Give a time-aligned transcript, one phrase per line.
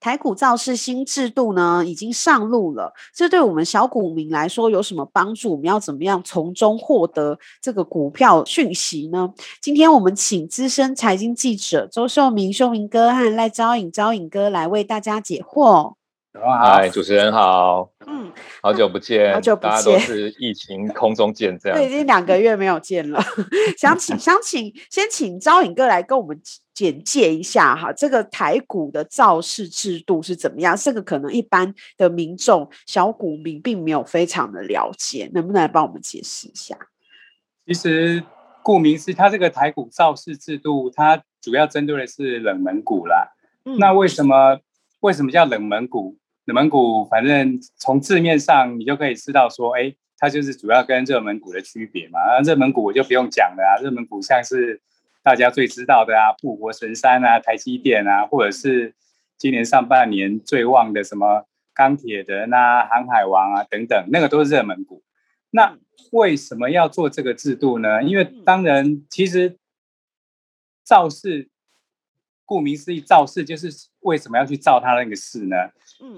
[0.00, 2.92] 台股造市新制度呢，已经上路了。
[3.14, 5.52] 这对我们小股民来说有什么帮助？
[5.52, 9.32] 我们要怎么样从中获得这个股票讯息呢？
[9.60, 15.97] 今天我们请资深财经记者周秀明、秀明哥和赖招颖、招颖哥来为大家解惑。
[16.40, 17.90] 嗨，主持人好。
[18.06, 21.76] 嗯，好久不见，好久不见，大家都是疫情空中见这样。
[21.76, 23.20] 对，已经两个月没有见了。
[23.76, 26.40] 想请， 想请，先请招颖哥来跟我们
[26.72, 30.76] 简介一下哈，这个台股的造市制度是怎么样？
[30.76, 36.76] 这个可能一般的民众、小股民并没有非常的了解，能不能来帮我们解释一下？
[37.66, 38.22] 其实，
[38.62, 43.34] 顾名思，它这个台股造市制度，它主要针对的是冷门股啦。
[43.64, 44.60] 嗯、那为什么？
[45.00, 46.17] 为什么叫冷门股？
[46.48, 52.18] 冷门股，反正从字面上你就可以知道说，哎，它就是主要跟热门股的区别嘛。
[52.20, 54.80] 那热门股我就不用讲了啊，热门股像是
[55.22, 58.94] 大家最知道的啊，护国神山啊，台积电啊，或者是
[59.36, 65.02] 今年上半年最旺的什么钢铁人啊、航海王啊等等，那个都是热门股。
[65.50, 65.76] 那
[66.12, 68.02] 为什么要做这个制度呢？
[68.02, 69.58] 因为当然，其实
[70.82, 71.50] 造市。
[72.48, 73.68] 顾名思义，造市就是
[74.00, 75.54] 为什么要去造它那个市呢？
[76.02, 76.16] 嗯，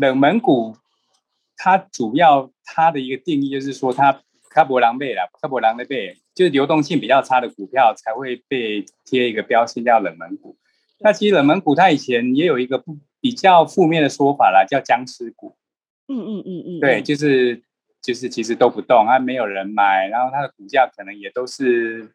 [0.00, 0.76] 冷门股
[1.56, 10.56] 它主要它的一个定义就是说它卡博狼狈了，卡博狼的狈就是流动性比较差的股票才会被贴一个标签叫冷门股。
[10.98, 15.54] 那其实冷门股它以前也有一个不比较负面的说法啦，叫僵尸股。
[16.08, 17.62] 嗯嗯嗯嗯，对，就是
[18.02, 22.10] 就是其实都不动，它没有人买，然后它的股价可能也都是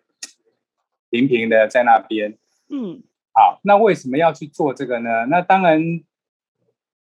[1.09, 2.37] 平平的在那边。
[2.69, 3.03] 嗯。
[3.37, 5.25] 好，那为什么要去做这个呢？
[5.29, 5.81] 那当然，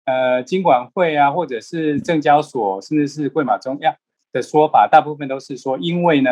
[0.05, 3.95] 呃，金管会啊，或者是证交所，甚至是柜马中央
[4.31, 6.29] 的说法，大部分都是说，因为呢，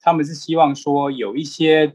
[0.00, 1.94] 他们是希望说有一些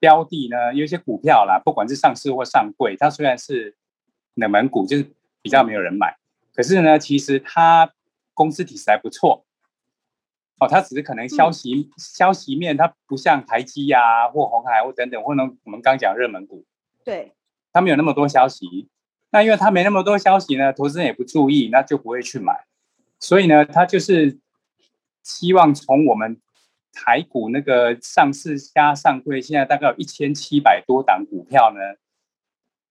[0.00, 3.76] 标的呢，有一些股票啦，不管是上市或上柜，它虽然是
[4.34, 5.06] 冷门股，就是
[5.40, 6.16] 比较没有人买，
[6.52, 7.92] 可是呢，其实它
[8.34, 9.44] 公司体质还不错。
[10.60, 16.64] 哦，它只是可能消息、嗯、消息面，它不像台积呀、啊、或红海或等等，或能我们刚讲热门股，
[17.04, 17.34] 对，
[17.72, 18.88] 它没有那么多消息。
[19.34, 22.66] 那因为他没那么多消息呢，投资人也不注意，那就不会去买。
[23.18, 24.38] 所以呢，他就是
[25.24, 26.40] 希望从我们
[26.92, 31.80] 台股那个上市加上柜，现在大概有一千七百多档股票呢，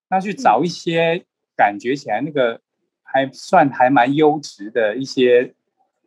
[0.09, 1.23] 那去找一些
[1.55, 2.59] 感觉起来那个
[3.03, 5.55] 还算还蛮优质的一些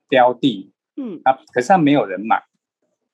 [0.07, 0.71] 标的。
[0.97, 2.43] 嗯，啊，可是他没有人买，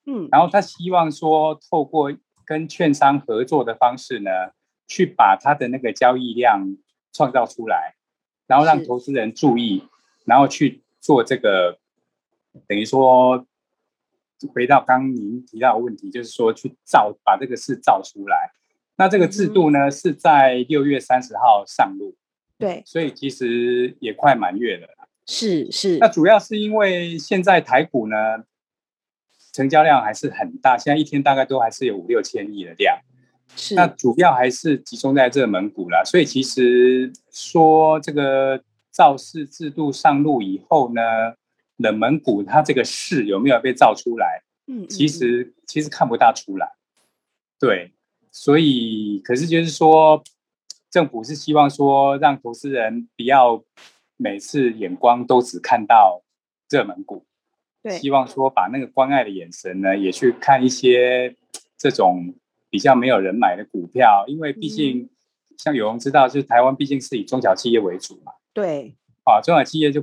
[0.06, 2.12] 嗯，然后他希望说，透过
[2.44, 4.30] 跟券商合作的方式呢，
[4.88, 6.76] 去把他的那个交易量
[7.12, 7.94] 创造出来，
[8.46, 9.88] 然后让投资人注意，
[10.24, 11.78] 然后去做这个，
[12.66, 13.46] 等于说，
[14.52, 18.52] 回到刚刚您提到的问题，就是说去造把这个事造出来。
[18.96, 22.14] 那这个制度呢，嗯、是在六月三十号上路，
[22.58, 24.88] 对，所以其实也快满月了。
[25.26, 28.16] 是是，那主要是因为现在台股呢，
[29.52, 32.98] 成交量还是很大，现在一天大概都还是有五六千亿的量。
[33.56, 41.00] 是，那主要还是集中在热门股啦，所以其实说这个造势制度上路以后呢，
[41.76, 44.42] 冷门股它这个势有没有被造出来？
[44.66, 46.72] 嗯，其实其实看不大出来。
[47.58, 47.92] 对，
[48.30, 50.22] 所以可是就是说，
[50.90, 53.62] 政府是希望说让投资人不要。
[54.18, 56.22] 每次眼光都只看到
[56.70, 57.26] 热门股，
[57.82, 61.34] 对，希望说把那个关爱的眼神呢，也去看一些
[61.76, 62.32] 这种
[62.72, 65.10] 比较没有人买的股票，因为毕竟
[65.58, 70.02] 像有人知道，就是台湾毕竟是以中小企业为主嘛，对，啊，中小企业就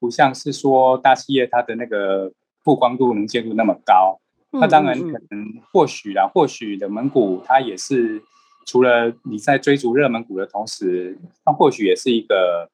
[0.00, 2.32] 不像是说大企业，它的那个
[2.64, 4.18] 曝光度能见度那么高，
[4.50, 8.22] 那当然可能或许啦，或许冷门股它也是
[8.66, 12.70] 除了你在追逐热门股的同时，它或许也是一个。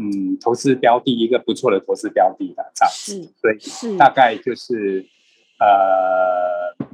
[0.00, 5.04] 嗯，投资标的一个不错的投资标的的这样子，所以大概就是
[5.58, 6.86] 呃，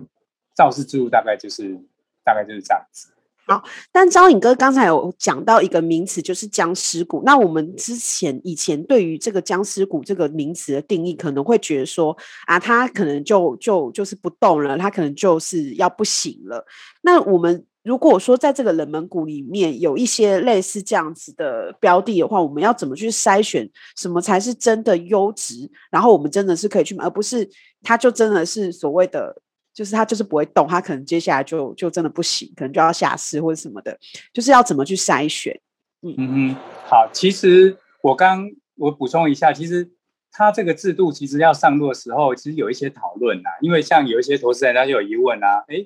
[0.55, 1.79] 造市制度大概就是
[2.25, 3.09] 大概就是这样子。
[3.47, 3.63] 好，
[3.93, 7.23] 但昭颖哥刚才有讲到一个名词，就是僵尸股。
[7.27, 12.17] 那我们之前以前对于这个僵尸股这个名词的定义，可能会觉得说
[12.47, 16.65] 啊，它可能就就就是不动了，它可能就是要不行了。
[17.03, 25.71] 那我们如果说在这个冷门股里面有一些类似这样子的标的的话，我们要怎么去筛选什么才是真的优质？
[25.91, 27.47] 然后我们真的是可以去买，而不是
[27.83, 29.37] 它就真的是所谓的，
[29.75, 33.99] 就是他就是不会动，他可能接下来就就真的不行，可能就要下市或者什么的，
[34.33, 35.61] 就是要怎么去筛选？
[36.03, 36.57] 嗯嗯，
[36.87, 39.91] 好，其实我刚我补充一下，其实
[40.31, 45.83] 它这个制度其实要上路的时候，其实有一些讨论呐，因为像有一些投资人他就有疑问啊，哎，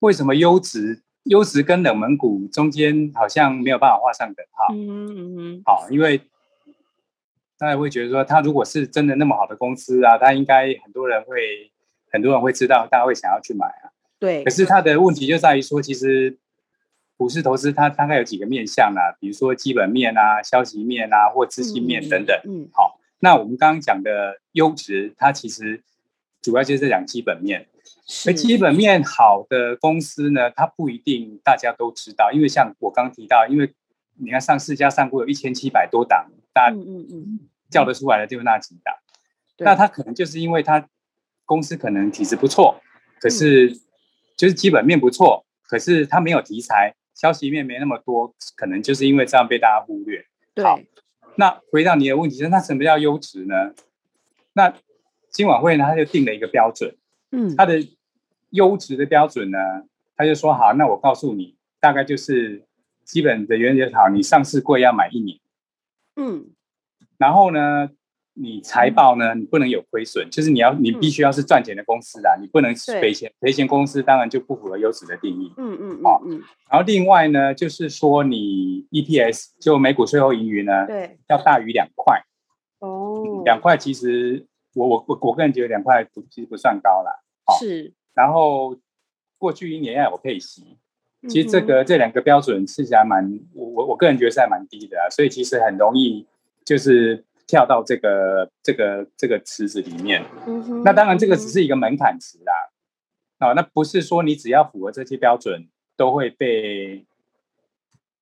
[0.00, 1.02] 为什么优质？
[1.26, 4.74] 优质跟冷门股中间好像没有办法画上等号。
[4.74, 5.62] 嗯嗯嗯。
[5.64, 6.20] 好，因为
[7.56, 11.70] 大家会觉得说，他如果是真的那么好的公司啊，他应该很多人会
[12.12, 13.90] 很多人会知道，大家会想要去买啊。
[14.18, 14.44] 对。
[14.44, 16.38] 可是它的问题就在于说，其实
[17.16, 22.38] 股市投资它大概有几个面向啊，比如说基本面啊、消息面啊，或资金面等等。
[22.44, 22.68] 嗯。
[22.72, 25.82] 好，那我们刚刚讲的优质，它其实
[26.40, 27.66] 主要就是讲基本面。
[28.26, 33.72] 而基本面好的公司呢，它不一定大家都知道，因为像我刚提到，因为
[34.16, 38.94] 你看上市加上股有一千七百多档，大家嗯嗯叫得出来的就是那几档，
[39.58, 40.88] 那它可能就是因为它
[41.52, 42.80] 公司可能体质不错，
[43.20, 43.76] 可是
[44.38, 50.24] 就是基本面不错，可是它没有题材，消息面没那么多，可能就是因为这样被大家忽略。
[50.54, 50.80] 对，好，
[51.36, 53.54] 那回到你的问题是，那什么叫优质呢？
[54.54, 54.72] 那
[55.30, 56.96] 今晚会呢，他就定了一个标准。
[57.32, 57.86] 嗯，它的
[58.48, 59.58] 优质的标准呢，
[60.16, 62.64] 他就说好，那我告诉你，大概就是
[63.04, 65.38] 基本的原则好，你上市柜要买一年，
[66.16, 66.46] 嗯，
[67.18, 67.90] 然后呢，
[68.34, 76.22] 你财报呢，你不能有亏损，就是你要你必须要是赚钱的公司啦，嗯、你不能赔钱，赔钱公司当然就不符合优质的定义，嗯嗯嗯，好，
[76.70, 82.22] 然后另外呢，就是说你 EPS 就每股税后盈余呢，对，要大于两块，
[82.78, 84.46] 哦，两块其实。
[84.74, 87.92] 我我我我个人觉得两块其实不算高了，哦，是。
[88.14, 88.74] 然后
[89.36, 90.78] 过去一年要有配息，
[91.28, 96.26] 其实这个、嗯、这两个标准是还蛮，我我我个人觉得是还蛮低的啊，所以其实很容易
[96.64, 100.24] 就是跳到这个这个这个池子里面。
[100.84, 102.54] 那当然这个只是一个门槛值啦，
[103.40, 107.04] 啊，那不是说你只要符合这些标准都会被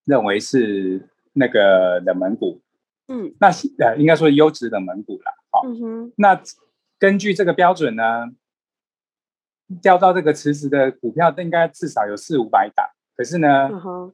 [0.05, 2.61] 认为是那个冷门股。
[3.07, 3.33] 嗯。
[3.39, 5.33] 那呃应该说优质冷门股啦。
[5.53, 6.43] 好，嗯，那
[6.99, 8.27] 根据这个标准呢，
[9.81, 12.85] 掉到这个池子的股票应该至少有四五百档。
[13.17, 13.71] 可是呢，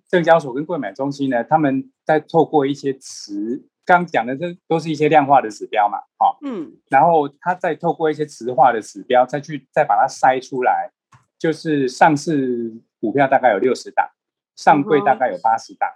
[0.09, 10.91] 证交所跟柜买中心呢，他们在透过一些词，刚讲的这都是一些量化的指标嘛，好，嗯，然后他再透过一些词化的指标，再去再把它筛出来，
[11.39, 14.11] 就是上市股票大概有六十档，
[14.57, 15.89] 上柜大概有八十档，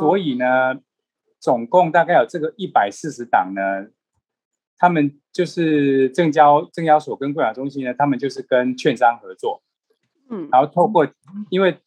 [0.00, 0.80] 所以呢，
[1.40, 3.62] 总共大概有这个一百四十档呢。
[4.76, 9.62] 他们就是证交证交所跟柜买中心呢，他们就是跟券商合作，
[10.28, 11.08] 嗯，然后透过，
[11.48, 11.78] 因为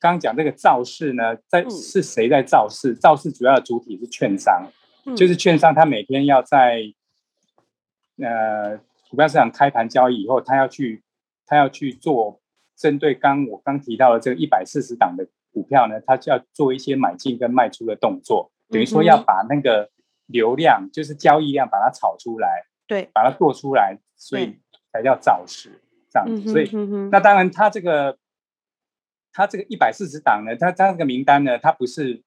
[0.00, 2.94] 刚刚讲这个造势呢，在是谁在造势？
[2.94, 4.66] 造势主要的主体是券商，
[5.16, 6.82] 就是券商，他每天要在
[8.22, 8.78] 呃
[9.10, 11.02] 股票市场开盘交易以后，他要去
[11.46, 12.40] 他要去做
[12.76, 19.90] 针对刚我刚提到的这个一百四十档的股票呢，他就要做一些买进跟卖出的动作，等于说要把那个。
[20.30, 24.58] 流量就是交易量，把它炒出来，对，把它做出来，所以
[24.92, 25.80] 才叫造势
[26.10, 26.52] 这样子。
[26.52, 26.70] 所以，
[27.10, 28.18] 那当然，它这个，
[29.38, 32.24] 它这个一百四十档呢，它它这个名单呢，它不是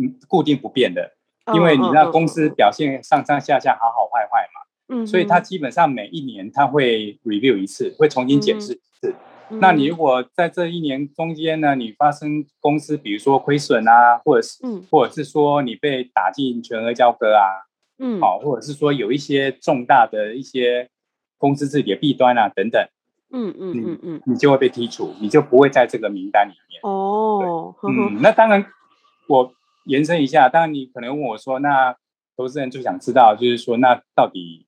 [0.00, 1.16] 嗯固定不变的，
[1.52, 9.16] 因为你那公司表现上上下下好好坏坏嘛，嗯，所以它基本上每一年它会 review 一次，会重新检视一次。
[9.54, 17.66] 那你如果在这一年中间呢，你发生公司比如说亏损啊，或者是，嗯，或者是说你被打进全额交割啊，
[17.98, 20.88] 嗯，好，或者是说有一些重大的一些
[21.36, 22.80] 公司治理的弊端啊等等，
[23.32, 26.80] 嗯嗯嗯嗯，你就会被剔除，你就不会在这个名单里面。
[26.82, 28.64] 哦，嗯，那当然，
[29.28, 29.52] 我
[29.84, 31.96] 延伸一下，当然你可能问我说，那
[32.36, 34.66] 投资人就想知道，就是说，那到底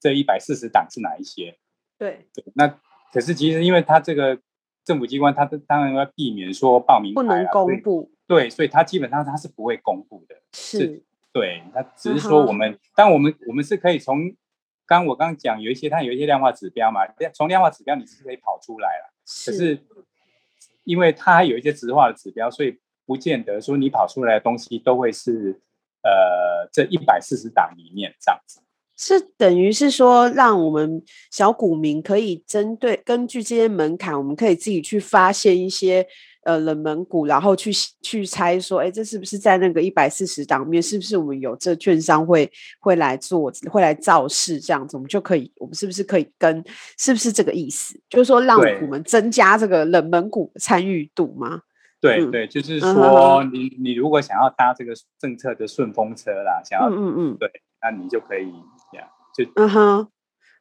[0.00, 1.56] 这一百四十档是哪一些？
[1.98, 2.78] 对，对，那。
[3.12, 4.38] 可是其实，因为他这个
[4.84, 10.36] 政府机关，他当然要避免说报名、啊、不能公布，对，所以他基本上他是不会公布的。
[10.52, 11.02] 是，是
[11.32, 13.12] 对，他只是说我们，但、uh.
[13.12, 14.32] 我们我们是可以从
[14.90, 19.14] 刚我刚讲有一些，它有一些量化指标嘛，从量化指标你是可以跑出来了。
[19.46, 19.78] 可是
[20.82, 25.60] 因为它还有一些质化的指标，所以不见得说你跑出来的东西都会是
[26.02, 28.60] 呃这一百四十档里面这样子。
[28.96, 36.04] 是等于是说，让我们小股民可以针对根据这些门槛，我们可以自己去发现一些
[36.44, 37.70] 呃冷门股，然后去
[38.02, 40.82] 去猜说，哎，这是不是在那个一百四十档面？
[40.82, 44.96] 是不是我们有这券商会会来做，会来造势这样子？
[44.96, 46.64] 我们就可以，我们是不是可以跟？
[46.98, 47.98] 是不是这个意思？
[48.08, 51.62] 就是说，让我们增加这个冷门股的参与度吗？
[52.00, 57.50] 对对，就是说你，你你如果想要搭这个政策的顺风车啦，想要嗯嗯嗯，对，
[57.82, 58.48] 那你就可以
[58.94, 59.06] 呀，
[59.36, 60.08] 就嗯哼。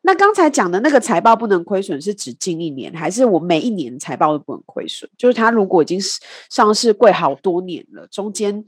[0.01, 5.09] 那刚才讲的那个财报不能亏损，是指近一年，还是我每一年财报都不能亏损？
[5.17, 5.99] 就是它如果已经
[6.49, 8.63] 上市贵好多年了，中间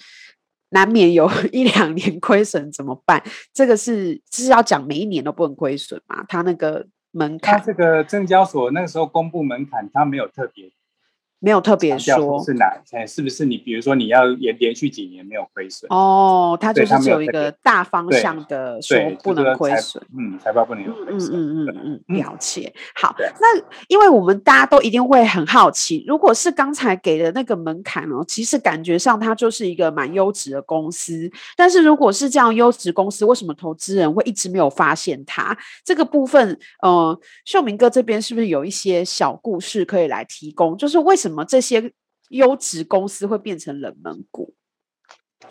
[0.70, 3.24] 难免有 一两年亏损怎么办？
[3.54, 6.24] 这个是是要讲每一年都不能亏损吗？
[6.28, 10.70] 它那个门槛，它这个证交所那个时候公布门槛，它没有特别。
[11.44, 12.72] 没有特别说是哪，
[13.08, 13.58] 是不是你？
[13.58, 22.72] 比如说你要连连续几年没有亏损哦，它就是只有一个大方向的说不能亏损，嗯，财报不能有亏损，嗯嗯嗯嗯，了解。
[22.94, 35.58] 好，那因为我们大家都一定会很好奇，如果是刚才给的那个门槛哦，其实感觉上它就是一个蛮优质的公司，但是如果是这样优质公司，为什么投资人会一直没有发现它？
[35.84, 40.78] 这个部分，呃，秀明哥这边是不是有一些小故事可以来提供？
[40.78, 41.31] 就是为什么？
[41.32, 41.94] 怎么这些
[42.28, 44.54] 优质公司会变成冷门股？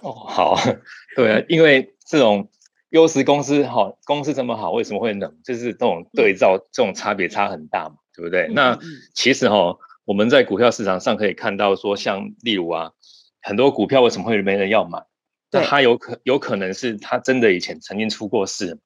[0.03, 0.57] 哦，好，
[1.17, 2.51] 对啊，因为这种
[2.91, 5.39] 优质公司，好，公司这么好，为什么会冷？
[5.43, 8.49] 就是这种对照，这种差别差很大嘛，对不对？
[8.49, 8.79] 嗯、那
[9.15, 12.93] 其实哈，我们在股票市场上可以看到，说像例如啊，
[13.41, 15.03] 很多股票为什么会没人要买？
[15.51, 18.79] 那它有可有可能是它真的以前曾经出过事。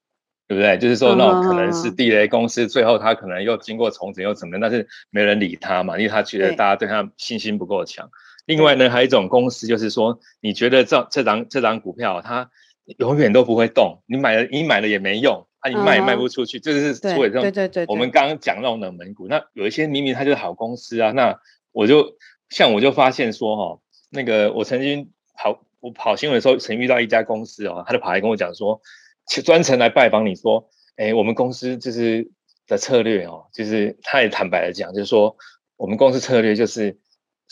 [0.46, 0.76] 对不对？
[0.78, 8.10] 就是说，那种可能是地雷公司，最后他可能又经过重整又怎么样，但是没人理他嘛，因为他觉得大家对他信心不够强。
[8.44, 12.50] 另外呢，还有一种公司，就是说，你觉得这这张这张股票它
[12.98, 17.42] 永远都不会动，你买了你买了也没用，啊，你卖也卖不出去，就是所谓这种。
[17.42, 17.86] 对对对。
[17.88, 21.38] 我们刚刚讲那种冷门股，那有一些明明它就是好公司啊，那
[21.72, 22.18] 我就
[22.50, 28.82] 像我就发现说，哈，那个我曾经跑我跑新闻的时候，曾遇到一家公司哦，他就跑来跟我讲说。
[29.26, 32.30] 专程来拜访你说，哎，我们公司就是
[32.66, 35.36] 的策略哦，就是他也坦白的讲，就是说
[35.76, 36.98] 我们公司策略就是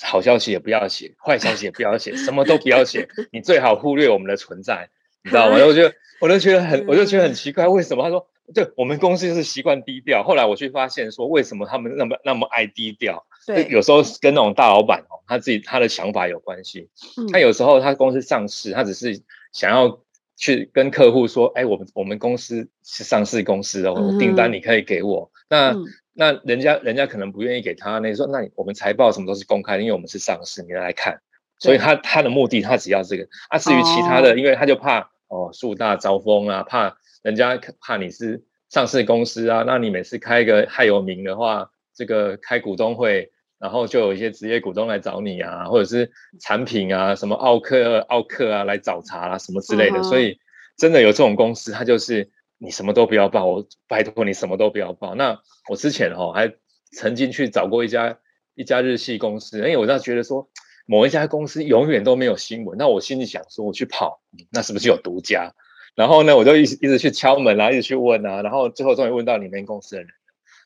[0.00, 4.90] 好消息也不要写，坏消息也不要写，什么都不要写， 你最好忽略我们的存在，
[5.24, 5.56] 你知道吗？
[5.64, 8.04] 我就我就觉得很，我就觉得很奇怪，为什么？
[8.04, 10.22] 他说，对，我们公司就是习惯低调。
[10.22, 13.26] 后来我去发现说，为什么他们那么那么爱低调？
[13.46, 16.90] 对，有时候跟那种大老板哦，他自己他的想法有关系。
[17.32, 20.00] 他有时候他公司上市，他只是想要。
[20.36, 25.30] 去跟客户说，哎，我们我们公司是上市公司哦，嗯、订单你可以给我。
[25.48, 31.20] 那、嗯、那人家人家可能不愿意给他，那你说，那你我们财报什么都是公开的，因为我们是上市，你来看。
[31.58, 33.28] 所以他他的目的，他只要这个。
[33.48, 43.30] 啊，至于其他的，哦、因为他就怕哦树大招风啊，怕人家怕你是上市公司啊，那你每次开一个害有名的话，这个开股东会。
[43.62, 49.98] 然后就有一些职业股东来找你啊，或者是产品啊，什么奥克奥克啊来找茬啊，什么之类的。
[49.98, 50.08] Uh huh.
[50.08, 50.40] 所以
[50.76, 52.28] 真的有这种公司，它就是
[52.58, 55.14] 你什么都不要报，我拜托你什么都不要报。
[55.14, 55.38] 那
[55.68, 56.52] 我之前哈、哦、还
[56.90, 58.18] 曾经去找过一家
[58.56, 60.48] 一家日系公司，因为我倒觉得说
[60.84, 65.54] 某一家公司永远都没有新闻，那我心里想说我去跑，那是不是有独家？
[65.94, 70.10] 然后呢，我就一一直去敲门啊，一直去问啊，然后最后终于问到里面公司的人，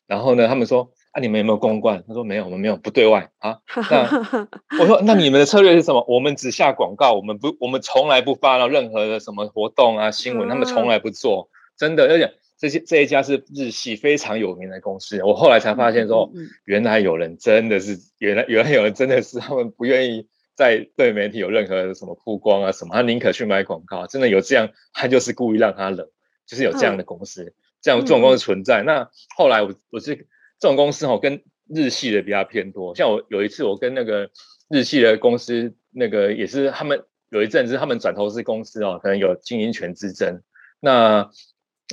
[0.07, 0.91] 然后呢，他们说。
[1.17, 2.03] 那、啊、你们有没有公关？
[2.07, 3.57] 他说没有，我们没有，不对外啊。
[3.89, 4.47] 那
[4.79, 6.05] 我说，那你们的策略是什么？
[6.07, 11.49] 我们只下广告，我们不，我们从来不发到任何的什么活动啊、新闻，他们从来不做。
[11.75, 15.19] 真的，而且这些这一家是日系非常有名的公司。
[15.23, 16.31] 我后来才发现说，
[16.65, 24.05] 原来有人真的是，原来原来有人真的是，他们不愿意在对媒体有任何的什么曝光啊什么，他宁可去买广告。
[24.05, 26.07] 真的有这样，他就是故意让他冷，
[26.45, 28.83] 就是有这样的公司，这样这种公司存在。
[28.83, 30.27] 那后来我我是。
[30.59, 32.95] 这种公司哦，跟日系的比较偏多。
[32.95, 34.29] 像我有一次，我跟那个
[34.69, 40.41] 日系的公司，那个也是他们有一阵子，他们转投资公司哦，可能有经营权之争。
[40.79, 41.29] 那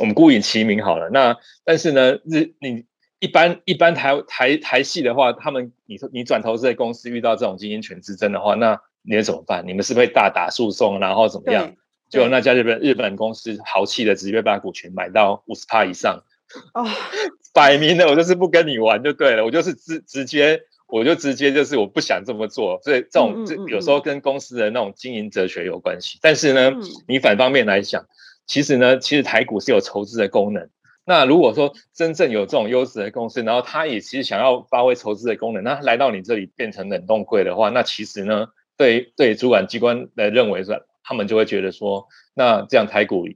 [0.00, 1.10] 我们姑隐其名好了。
[1.10, 2.84] 那但是呢，日你
[3.18, 9.64] 一般一般台台台系的话，他们你说你转投资的公司遇到这种经营权之争的话，那你怎么办？
[9.66, 11.74] 你们是不是会大打诉讼，然后怎么样？
[12.10, 16.22] 就那家日本日本公司豪气的直接把股权买到五十趴以上。
[16.74, 16.86] 哦。
[17.52, 26.18] 摆明了，我就是不跟你玩就对了，我就是直直接，我就直接就是我不想这么做，所以这种这有时候跟公司的那种经营哲学有关系。
[26.20, 26.72] 但是呢，
[27.06, 28.06] 你反方面来讲，
[28.44, 30.68] 其实呢，其实台股是有筹资的功能。
[31.06, 43.26] 那如果说真正有这种优质的公司，然后他也其实想要发挥筹资的功能，那来到你这里变成冷冻柜的话，那其实呢，对对主管机关来认为说，他们就会觉得说，那这样台股。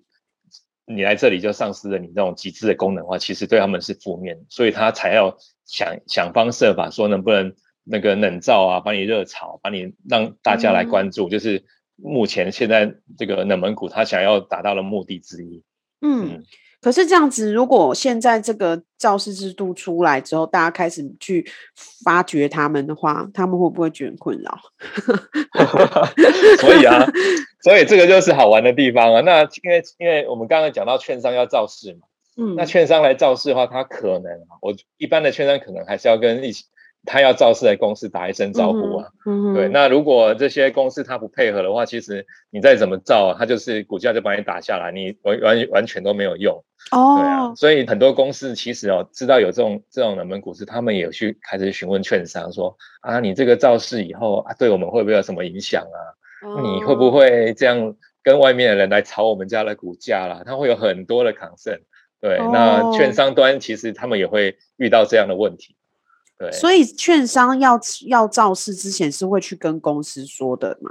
[0.89, 7.55] 你来这里就丧失了你这种极致的功能的话，其实对他们是负面，所以他才要想想方设法说能不能
[7.85, 11.65] 那个冷灶啊，把你热炒，把你让大家来关注，嗯、就是
[11.97, 15.63] 目前现在这个冷门股他想要达到的目的之一。
[16.01, 16.33] 嗯。
[16.33, 16.45] 嗯
[16.81, 21.45] 可是这样子，如果现在这个肇事制度出来之后，大家开始去
[22.05, 24.59] 发掘他们的话，他们会不会觉得困扰？
[26.61, 27.05] 所以啊，
[27.63, 29.21] 所以这个就是好玩的地方啊。
[29.23, 32.07] 那因为因为我们刚刚讲到券商要造势嘛，
[32.37, 34.25] 嗯，那券商来造势的话，他可能
[34.63, 36.65] 我一般的券商可能还是要跟一起。
[37.09, 39.69] 他要造势的公司打一声招呼啊，嗯嗯、对。
[39.69, 46.63] 那如果这些公司他不配合的话，其实你再怎么造，他就是股价就把你打下来，你完完完全都没有用。
[46.93, 47.55] 哦，对啊。
[47.55, 55.99] 所以很多公司其实哦，知道有这种这种冷门股市，他们也去开始询问券商说啊，你这个造势以后啊，对我们会不会有什么影响啊？
[56.47, 60.43] 哦、你会不会这样跟外面的人来炒我们家的股价啦？
[60.45, 61.81] 他会有很多的 concern。
[62.21, 65.75] 对，哦、那券商端其实他们也会遇到这样的问题。
[66.39, 67.77] 对，所以券商要
[68.07, 70.89] 要造势之前是会去跟公司说的嘛？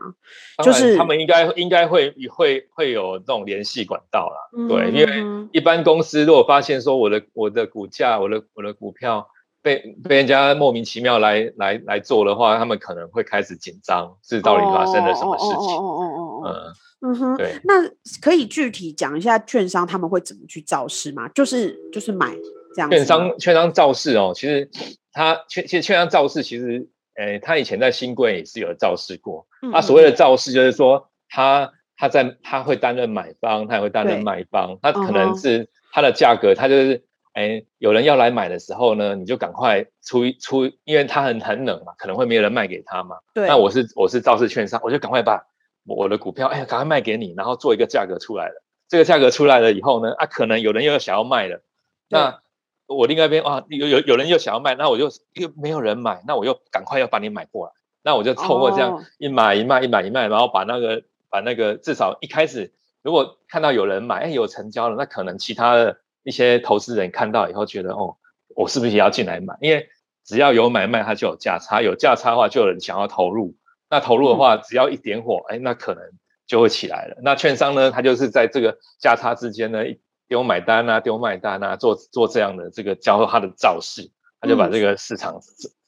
[0.62, 4.36] 就是他们应该应该会会会有这种联系管道啦。
[4.58, 9.25] 嗯、对，因为一般公司如果发现说我的我的股价我的我的股票
[9.62, 15.77] 被被人家莫名其妙来来来做的话，他们可能会开始紧张，是到底发生了什么事情？
[15.77, 16.54] 哦哦哦哦嗯
[17.00, 17.58] 嗯哼，对。
[17.63, 17.88] 那
[18.20, 21.30] 可以具体讲一下券商他们会怎么去造势吗？
[21.30, 22.36] 就是就是买
[22.75, 22.92] 这样。
[22.92, 24.70] 券商券商造势哦，其实。
[25.18, 29.48] 他券券券商造势，其实，诶、欸，他以前在新贵也是有造势过。
[29.74, 34.78] 他所谓的造势，就是说他他在他会担任买方，他也会担任卖方。
[34.80, 43.16] 他可能是他的价格，他就是，诶、欸，有人要来买的时候呢，你就赶快出一出，因为他很很冷嘛，可能会没有人卖给他嘛。
[43.34, 43.48] 对。
[43.48, 45.44] 那我是我是造势券商，我就赶快把
[45.88, 48.64] 我的股票，哎、呀，赶快卖给你，然后做一个价格出来了。
[48.88, 51.64] 这个价格出来了以后呢，啊，可能有人又想要卖了，
[52.08, 52.40] 那。
[52.88, 68.15] 我另外一边哇，有有有人又想要卖，那我就又没有人买，那我又赶快要把你买过来，那我就透过这样一买一卖一买一卖，然后把那个把那个至少一开始如果看到有人买，哎，有成交了，那可能其他的一些投资人看到以后觉得哦，
[68.56, 69.58] 我是不是也要进来买？
[69.60, 69.89] 因为
[70.24, 73.56] 只要有买卖，它就有价差，有价差的话就有人想要投入，
[73.89, 76.03] 那投入的话只要一点火，哎，那可能
[76.46, 77.17] 就会起来了。
[77.22, 79.84] 那券商呢，它就是在这个价差之间呢。
[80.27, 84.10] 丢买单啊，丢卖单啊，做做这样的这个教他的造势，
[84.41, 85.39] 他就把这个市场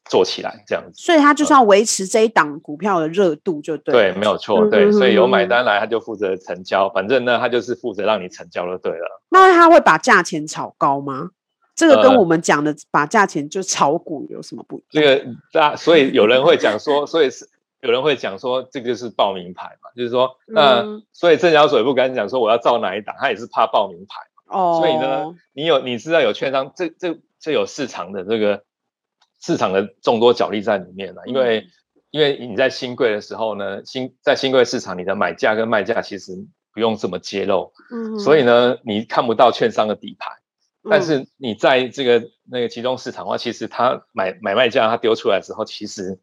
[0.06, 0.94] 做起来，这样子。
[0.96, 3.94] 所以他就是要维持这一档股票的热度，就对。
[3.94, 4.92] 对，没有错，对。
[4.92, 9.22] 所以有买单来，他就负责成交，反正呢，他就是负责让你成交就对了。
[9.30, 11.30] 那他会把价钱炒高吗？
[11.76, 15.02] 这个跟我们讲的把价钱就炒股有什么不一样？
[15.02, 17.48] 这个大，所以有人会讲说，所以是。
[17.82, 24.58] 有人会讲说，这个就是报名牌嘛，就是说，那、嗯、所以证交所也不敢讲说我要造哪一档，他也是怕报名牌嘛。
[24.58, 24.80] 哦。
[24.82, 28.64] 所以呢，你有你知道有券商，这这这有市场的这个
[29.40, 31.22] 市场的众多角力在里面了。
[31.26, 31.68] 因为、嗯、
[32.12, 36.34] 因为你在新贵的时候呢，新在新贵市场，你的买价跟卖价其实
[36.74, 37.72] 不用这么揭露。
[37.92, 38.20] 嗯。
[38.20, 40.30] 所以呢，你看不到券商的底牌，
[40.84, 46.20] 嗯、但是你在这个那个集中市场的话，其实他买买卖价他丢出来之后，其实。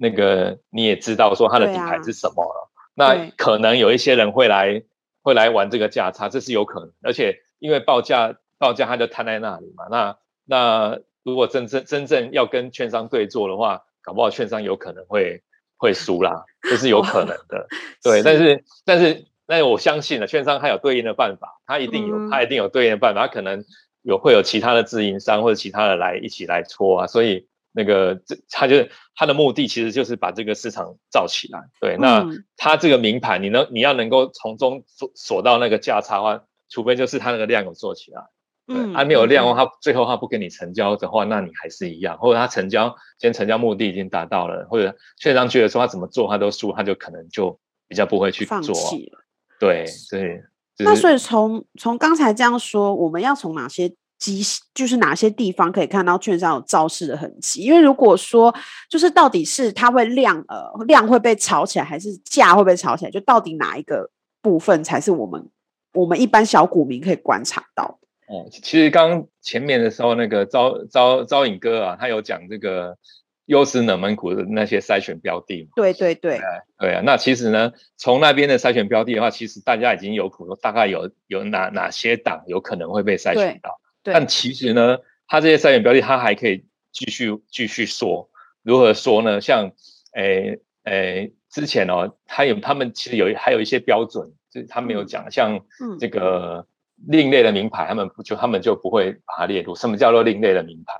[0.00, 4.84] 那个你也知道说它的底牌是什么了，啊、那可能有一些人会来
[5.22, 6.92] 会来玩这个价差，这是有可能。
[7.02, 15.42] 而且因为报价报价它就摊在那里嘛，那那如果真正真正要跟券商对做的话，搞不好券商有可能会
[15.76, 17.66] 会输啦，这是有可能的。
[18.00, 23.64] 对， 是但是但是那我相信了，券商它有对应的办法，它一定有它一定有对应的办法，它可能
[24.02, 27.48] 有会有其他的自营商或者其他的来一起来搓啊，所以。
[27.78, 31.60] 那个这，他就他的目的其实就是把这个市场造起来。
[31.80, 38.20] 对，那他这个名牌，你能你要能够从中锁锁到那个价差的话，除非就是他那个量有做起来。
[38.66, 42.18] 对，他没有量的话，他最后他不跟你成交的话，那你还是一样。
[42.18, 48.56] 或者他成交，今天成交目的已经达到了，或者券商觉得说他怎么做他都输，他就可能就比较不会去做。
[48.56, 49.20] 放弃了。
[49.60, 50.42] 对对。
[50.78, 53.94] 那所以从从刚才这样说，我们要从哪些？
[54.18, 54.42] 机
[54.74, 57.62] 就是哪些地方可以看到券商有造势的痕迹？
[57.62, 58.54] 因为如果说
[58.90, 63.10] 就是到底是它会量呃量会被炒起来，还是价会被炒起来？
[63.10, 64.10] 就到底哪一个
[64.42, 65.48] 部分才是我们
[65.94, 68.08] 我们一般小股民可以观察到的？
[68.34, 72.98] 哦、嗯，其实刚前面的时候，那个招招招影哥啊，他有讲这个
[73.46, 75.70] 优质冷门股的那些筛选标的嘛？
[75.76, 76.40] 对对对，
[76.78, 77.00] 对啊。
[77.04, 83.80] 那其实呢，从那边的筛选标的的话，其实大家已经有谱，大概有有哪哪些档有可能会被筛选到。
[84.12, 88.30] 但其实呢，它这些筛选标的，它还可以继续继续说。
[88.62, 89.40] 如何说呢？
[89.40, 89.72] 像，
[90.14, 95.60] 诶、欸、诶、欸，之前哦，他有他们其实有还有一些标准，就是他没有讲，像
[95.98, 96.66] 这个
[97.06, 99.74] 另类的名牌，他们不就他们就不会把它列入。
[99.74, 100.94] 什么叫做另类的名牌？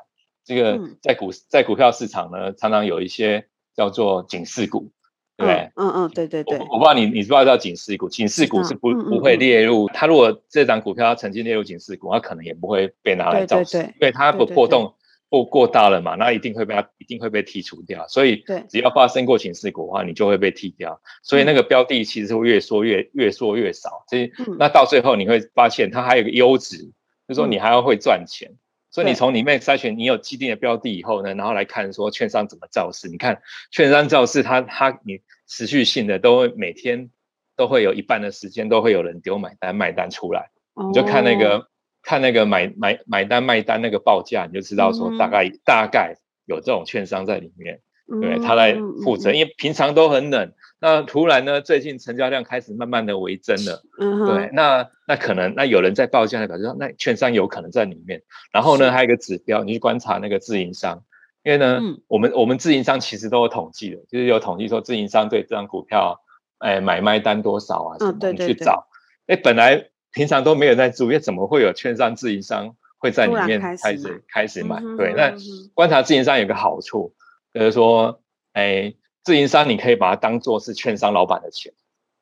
[0.44, 4.90] 这个在股在股票市场呢，常常有一些叫做警示股，
[5.38, 5.70] 对不对？
[5.76, 6.58] 嗯嗯，对对对。
[6.58, 8.10] 我我不知道你你知不知道警示股？
[8.10, 14.92] 警示股是不不会列入，它如果这张股票曾经列入警示股，它可能也不会被拿来造势，因为它不波动。
[15.30, 20.98] 过过大了嘛，那一定会被它一定会被剔除掉，所以只要发生过警示股的话，你就会被剔掉。
[21.22, 28.52] 所以那个标的其实会越缩越越缩越少，所以那到最后你会发现它还有个优质，就是说你还要会赚钱。
[28.90, 33.08] 所以你从里面筛选，你有既定的标的以后呢，然后来看说券商怎么造势。
[33.08, 37.10] 你看券商造势，它它你持续性的都会每天
[37.56, 40.50] 都会有一半的时间都会有人丢买单卖单出来，
[40.88, 41.68] 你就看那个。
[42.00, 46.14] 看那个买买买单卖单那个报价，你就知道说大概、嗯、大概
[46.46, 48.72] 有这种券商在里面，嗯、对他来
[49.04, 61.02] 负责，因为平常都很冷，那突然呢，最近成交量开始慢慢的微增了，嗯、对，那那可能那有人在报价，表示说那券商有可能在里面，然后呢，还有一个指标，你去观察那个自营商，
[61.42, 66.20] 因为呢，嗯、我们我们自营商其实都有统计的，就是有统计说自营商对这张股票，
[66.58, 68.88] 哎，买卖单多少啊，什么、嗯、对对对，你去找，
[69.26, 69.90] 哎，本来。
[70.10, 74.80] 平常都没有在注意，怎么会有券商自营商会在里面开始开始买？
[74.96, 75.34] 对，那
[75.74, 77.14] 观察自营商有个好处，
[77.52, 78.22] 就是说，
[78.54, 78.94] 哎，
[79.28, 81.70] 自营商你可以把它当做是券商老板的钱。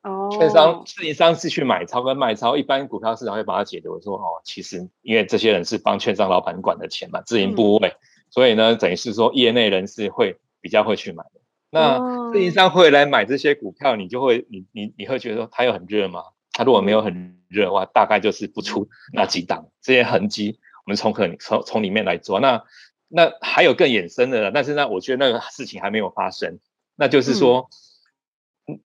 [0.02, 0.28] 哦。
[0.32, 7.94] 券商自营商是去买超跟卖超，一般股票市场会把它解读说，哦，其实因为这些人是帮券商老板管的钱嘛，自营部位，
[8.28, 11.40] 所以呢，等于是说业内人士会比较会去买的。
[11.70, 16.24] 那自营商会来买这些股票，你就会你你你会觉得说，它有很热吗？
[16.50, 22.40] 它如果没有很热的话，大概就是不出那几档这些痕迹，我们从可从从里面来做。
[22.40, 22.64] 那
[23.06, 26.58] 那还有更衍生的，但是呢，我觉得那个事情还没有发生。
[26.96, 27.68] 那就是说，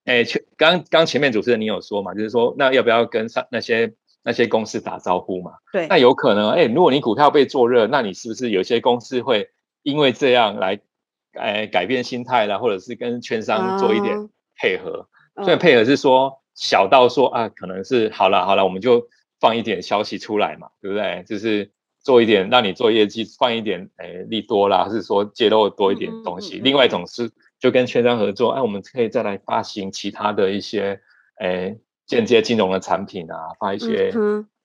[0.05, 3.93] 哎、嗯，刚刚前面主持人你有说嘛，就是说，那要不要跟上那些
[4.23, 5.53] 那些公司打招呼嘛？
[5.71, 5.87] 对。
[5.87, 9.49] 那有可能，哎，如果你股票被做热，那你是不是有些公司会
[9.81, 10.79] 因为这样来，
[11.33, 15.07] 哎，改变心态啦，或者是跟券商做一点配合？
[15.43, 16.39] 所以、嗯、配合是说。
[16.53, 19.07] 小到说啊，可能是好了好了，我们就
[19.39, 21.23] 放一点消息出来嘛，对不对？
[21.25, 21.71] 就是
[22.03, 26.57] 做一点让你做业绩，放一点诶利多啦，还是说揭露多一点东西。
[26.57, 30.99] 嗯嗯嗯、另外一种是就跟券商合作，哎，我们可以再来发行其他的一些
[31.35, 34.11] 哎间接金融的产品啊，发一些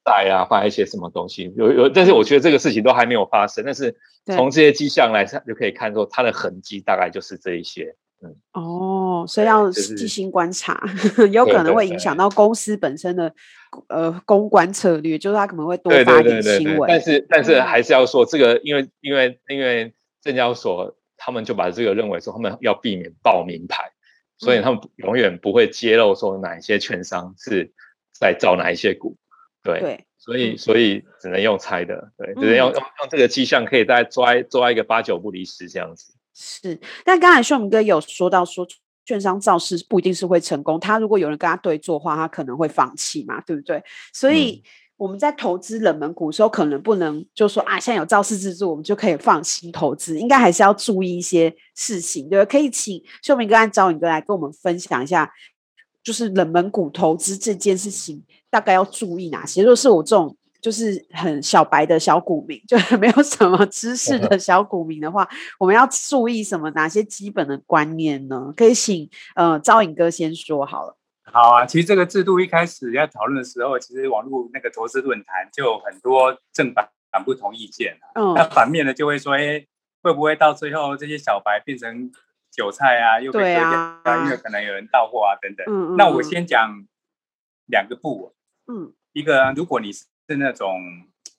[0.04, 1.52] 债啊，发一些什么东西。
[1.56, 3.94] 有有，但是我觉得这个事情都还没有发生，但是
[4.34, 7.94] 从这些迹象来看，就可以看出它的痕迹大概就是这一些。
[8.24, 13.30] 嗯哦，所以要细心观察，就是、有可能会影响到公司本身的
[13.88, 16.88] 呃公关策略，就是他可能会多发一点新闻。
[16.88, 23.90] 但是但是还是要说这个，因为因为因为证交所他们就把这个认为说他们要避免报名牌，
[24.38, 27.72] 所以他们永远不会揭露说哪一些券商是
[28.12, 29.16] 在造哪一些股。
[29.62, 36.14] 对，对所以所以只能用猜的，对，只能用用用这个迹象可以再抓抓一个八九不离十这样子。
[36.32, 38.64] 是，但刚才秀明哥有说到说，
[39.04, 43.82] 券商造势不一定是会成功，他如果有人跟他对做的话，他可能会放弃嘛，对不对？
[44.12, 44.62] 所以
[44.96, 52.44] 我们在投资冷门股的时候，可能不能就说啊，现在有造势制度，我们就可以放心投资，应该还是要注意一些事情，对？
[52.46, 55.30] 可以请秀明哥和昭颖哥来跟我们分享一下，
[56.02, 59.62] 就是冷门股投资这件事情，大概要注意哪些？
[59.62, 60.36] 如果是我这种。
[60.58, 65.28] 就是很小白的小股民， 就是没有什么知识的小股民的话，
[65.60, 66.68] 我们要注意什么？
[66.70, 68.52] 哪些基本的观念呢？
[68.56, 70.95] 可以请呃招颖哥先说好了。
[71.32, 76.88] 好啊，其实这个制度一开始要讨论的时候，其实网络那个投资论坛就有很多正反
[77.24, 77.98] 不同意见。
[78.14, 79.66] 嗯，那反面的就会说，哎，
[80.02, 82.10] 会不会到最后这些小白变成
[82.50, 83.20] 韭菜啊？
[83.20, 83.70] 又被割掉
[84.04, 84.24] 啊？
[84.24, 85.66] 因为可能有人到货啊等等。
[85.68, 85.96] 嗯嗯。
[85.96, 86.84] 那我先讲
[87.66, 88.34] 两个部。
[88.66, 90.06] 嗯，一个如果你是。
[90.28, 90.80] 那种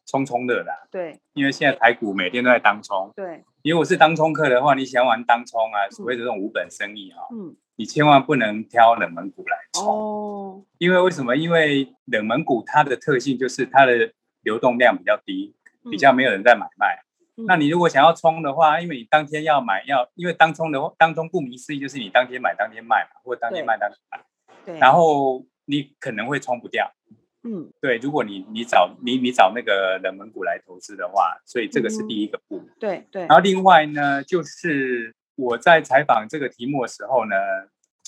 [0.06, 3.44] 冲冲乐啦，对，因为现在台股每天都在当冲，对。
[3.62, 10.64] 因为我是当冲客的话，你想玩当冲啊，所谓的这种无本生意哈，嗯，你千万不能挑冷门股来冲哦。
[10.78, 11.36] 因为为什么？
[11.36, 14.12] 因为冷门股它的特性就是它的
[14.42, 15.56] 流动量比较低，
[15.90, 17.04] 比较没有人在买卖。
[17.48, 24.20] 那你如果想要冲的话，因为你当天要买要，因为当冲的话，当中顾名思义就是你当天买当天卖嘛，或者当天卖当天买，
[24.66, 24.80] 对。
[24.80, 26.92] 然后你可能会冲不掉。
[27.44, 32.58] 嗯，对，如果你你找你你找那个冷门股来投资的话，所以这个是第一个步。
[32.58, 33.22] 嗯、对对。
[33.22, 37.36] 然后另外呢，就是我在采访这个题目的时候呢，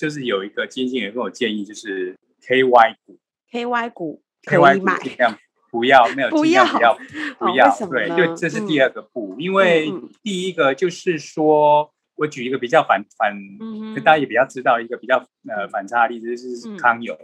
[0.00, 3.18] 就是有一个经理跟我建议，就是 KY 股
[3.52, 5.38] ，KY 股，KY 股尽量
[5.70, 6.98] 不要，没有不要不要
[7.38, 8.66] 不要，对，就这是？
[8.66, 17.14] 第二个步，嗯、因为第一个就是说我举一个比较反反，嗯，大家也比较知道一个比较呃反差的例子，就是康友，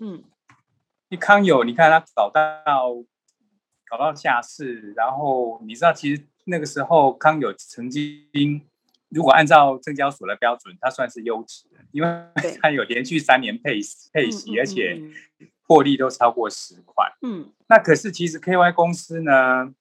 [0.00, 0.14] 嗯。
[0.16, 0.24] 嗯
[1.20, 2.42] 康友，你看他搞到
[3.88, 8.60] 搞到下市，然后你知道，其实那个时候康友曾经，
[9.14, 12.08] 如果按照证交所的标准，它算是优质的，因为
[12.60, 13.80] 它有连续三年配
[14.12, 15.00] 配息，而且
[15.62, 17.06] 获利都超过十块。
[17.22, 19.72] 嗯，那可是其实 KY 公司呢，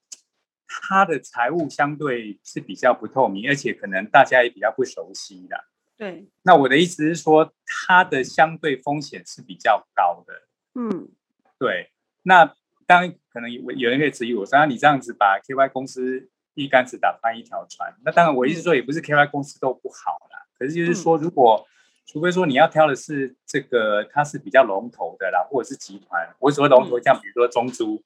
[0.68, 5.66] 它的财务相对是比较不透明，而且可能大家也比较不熟悉的。
[5.98, 10.34] 对，那我的意思是说，它的相对风险是比较高的。
[10.76, 11.10] 嗯，
[11.58, 11.90] 对。
[12.24, 12.46] 那
[12.86, 20.46] 当然可能有有人可以质疑我说，那你这样子把 KY 公司一竿子打翻一条船，那当然我意思说也不是 KY 公司都不好啦。
[20.58, 21.68] 可是就是说，如果、嗯、
[22.06, 28.04] 除非说你要挑的是这个，它是比较龙头的啦，或者是集团，我所谓龙头，像比如说中租，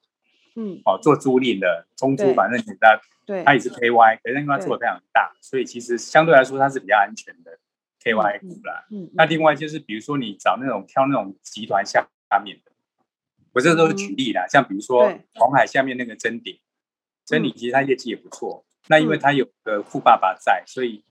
[0.56, 7.60] 嗯，哦，做租赁的中租，反正你知道，对，它也是 KY，可是因为它做的非常大，所以其实相对来说它是比较安全的
[8.04, 8.86] KY 股啦。
[8.90, 12.72] 嗯，嗯，那另外就是比如说你找那种挑那种集团下下面的。
[13.54, 16.60] 我这都是举例啦，嗯、像比如说红海下面那个真鼎，
[17.28, 18.66] 臻鼎其实它业绩也不错。
[18.66, 21.04] 嗯、那因为它有个富爸爸在，所以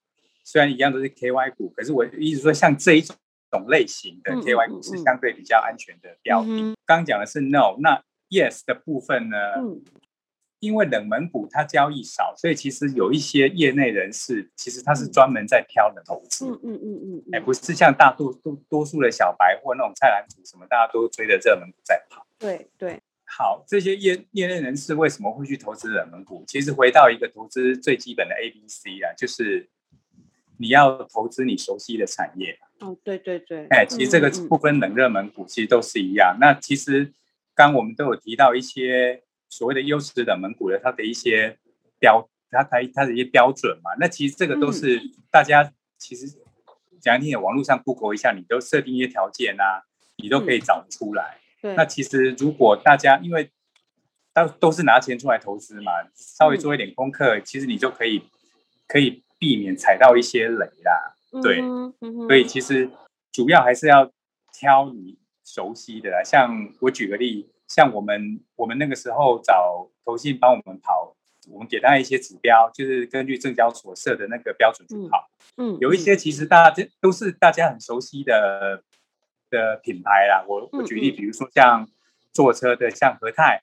[0.43, 6.49] 虽然一样都是 KY 股，可是我一直说，像这一种类型的 KY 股是相对比较安全的标的。
[6.49, 9.37] 嗯嗯、刚讲的是 No，那 Yes 的部分呢？
[9.59, 9.85] 嗯
[10.59, 22.27] 因为冷门股它交易少，所以其实有一些业内人士，其实他是专门在挑的投资，嗯嗯嗯嗯，哎，不是像大多多多数的小白或那种菜篮子什么，大家都追着热门股在跑。
[22.39, 22.99] 对对，
[23.37, 26.45] 好，这些业业内人士为什么会去投资冷门股？
[26.47, 29.69] 其实回到一个投资最基本的 A B C 啊，就是
[30.59, 32.59] 你要投资你熟悉的产业。
[32.81, 36.39] 哦，对对对，哎，其实这个不分冷热门股，其实都是一样。
[36.41, 37.13] 那其实
[37.55, 39.23] 刚我们都有提到一些。
[39.49, 41.57] 所谓的优质冷门股的，它的一些
[42.01, 46.27] 标，它它它的一些标准嘛，那其实这个都是大家其实
[47.01, 51.39] 讲听，网络上 Google 一下，你都设定一些条件啊，你都可以找出来。
[51.39, 53.51] 对，那其实如果大家因为
[54.35, 58.23] 都都是拿钱出来投资嘛，稍微做一点功课，其实你就可以
[58.87, 61.15] 可以避免踩到一些雷啦。
[61.43, 61.61] 对，
[62.27, 62.91] 所以其实
[63.33, 64.11] 主要还是要
[64.53, 67.51] 挑你熟悉的啦，像我举个例。
[67.69, 71.17] 像我们，我们那个时候找投信帮我们跑，
[71.51, 75.29] 我们给他一些指标，就是根据证交所设的那个标准去跑。
[75.57, 78.85] 嗯，嗯，有一些其实大家都是大家很熟悉的
[79.57, 80.45] 的品牌啦。
[80.47, 81.89] 我我举例，比如说像
[82.33, 83.63] 坐车的，像和泰，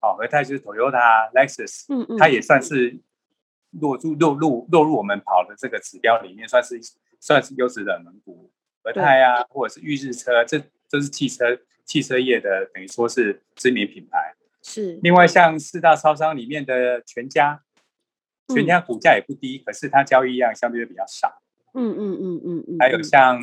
[0.00, 2.98] 哦，和泰就是 Toyota、Lexus，嗯嗯，它也算是
[3.80, 6.78] 落入落入落入我们跑的这个指标里面，算是
[7.18, 8.50] 算是优质的冷门股。
[8.84, 11.58] 和泰啊，或者是裕日车，这这是汽车。
[11.84, 15.00] 汽车业的等于说是知名品牌，是。
[15.02, 17.60] 另外像四大超商里面的全家，
[18.54, 21.42] 全家股价也不低，嗯、可是它交易量相对比较少。
[21.74, 22.76] 嗯嗯嗯嗯嗯。
[22.78, 23.42] 还有像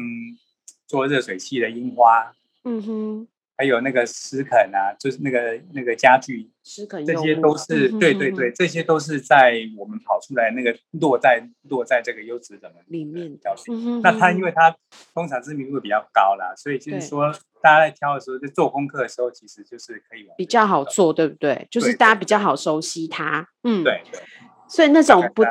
[0.89, 2.33] 做热水器的樱花，
[2.65, 3.27] 嗯哼。
[3.59, 14.01] 还有那个斯肯啊，就是那个那个家具，石肯，这些都是对对对，这些都是在我们跑出来那个落在落在这个优质的里面挑选。
[14.01, 14.73] 那它因为它
[15.13, 21.67] 通常知名度比较高啦，所以就是说大家在挑的时候，就做功课的时候，其实就是可以比较好做，对不对？
[21.69, 23.45] 就是大家比较好熟悉它。
[23.63, 24.21] 嗯，对对。
[24.69, 25.43] 所以那种不。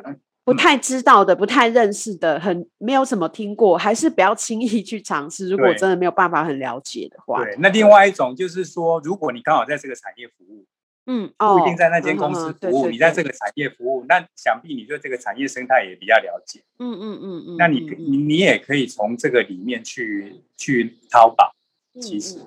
[0.48, 5.50] 不太知道的，不太认识的，很没有什么听过，还是不要轻易去尝试。
[5.50, 7.54] 如果真的没有办法很了解的话，对。
[7.58, 10.64] 那另外一种就是说，如果你刚好在这个产业服务，
[11.04, 16.62] 嗯，不一定在那间公司服务，你在这个产业服务，那想必你对这个产业生态也比较了解。
[16.78, 17.56] 嗯嗯嗯嗯。
[17.58, 21.54] 那你你你也可以从这个里面去去淘宝，
[22.00, 22.38] 其实，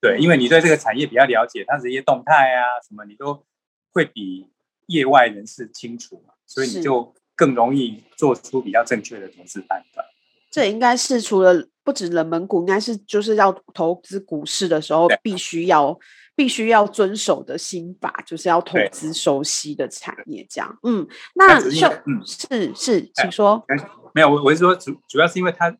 [0.00, 3.44] 对，因为你对这个产业比较了解，它这些动态啊什么，你都
[3.92, 4.46] 会比
[4.86, 7.14] 业外人士清楚嘛，所以你就。
[7.40, 10.04] 更容易做出比较正确的投资判断。
[10.50, 15.98] 这应该是除了不止冷门股，应该是就是要投资股市的时候必须要
[16.36, 20.46] 必须要遵守的心法，就是要投资熟悉的产业。
[20.50, 23.64] 这样，嗯，那是嗯是是，请说。
[24.12, 25.74] 没有，我我是说主主要是因为它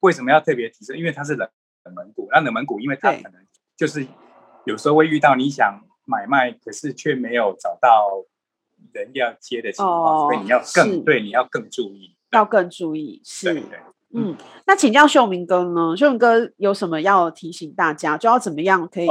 [0.00, 0.98] 为什么要特别提升？
[0.98, 1.48] 因为它是冷
[1.84, 2.28] 冷门股。
[2.30, 3.34] 那冷门股，因为它可能
[3.74, 4.06] 就是
[4.66, 8.26] 有时候会遇到你想买卖，可是却没有找到。
[8.92, 13.20] 人要接的情况，所以你要更对，你要更注意，要更注意。
[13.24, 13.62] 是，
[14.12, 15.96] 嗯，那请教秀明哥呢？
[15.96, 19.06] 秀明哥有什么要提醒大家，就要怎么样可以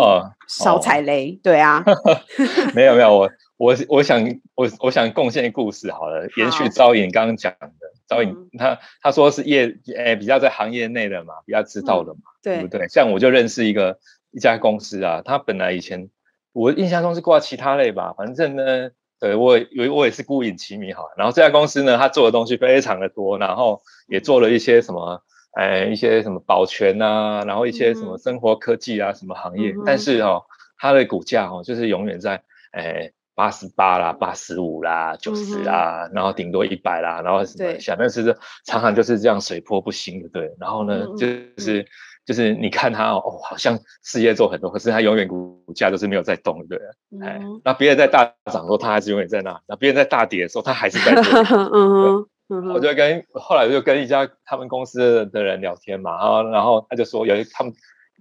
[0.48, 1.40] 少踩雷？
[1.42, 1.84] 对啊，
[2.76, 4.22] 没有没有，我我我想
[4.56, 7.70] 我我想贡献故事好了，延续招颖刚刚讲的，
[8.08, 12.86] 招颖他他说是业诶比较在行业内的嘛，比较知道的嘛，对不对？
[12.90, 14.00] 像我就认识一个
[14.32, 16.10] 一家公司啊，他本来以前
[16.52, 18.92] 我印象中是挂其他类吧，反正呢。
[19.20, 30.44] 对，我有我也是孤影其名哈，然后这家公司呢，它做的东西非常的多，然后也做了一些什么，哎，一些什么保全啊，然后一些什么生活科技啊，什么行业，嗯、但是哦，
[30.78, 40.50] 它的股价哦，就是永远在哎八十八啦、八十五啦、九十啦，嗯、然后顶多一百啦，然后什么下，但是常常就是这样水波不兴的，对。
[40.60, 41.28] 然后呢，嗯、就
[41.58, 41.86] 是
[42.30, 46.78] 就是你看他哦，好像事业做很多，可是他永远股价都是没有在动，对。
[47.24, 51.48] 哎、嗯，那别人在大涨的时候，他还是永远在那；那别人在大跌的时候，他还是在这里。
[51.74, 57.74] 嗯嗯，我就跟后来就跟一家他们公司的人聊天嘛，然后然后他就说，有一他们。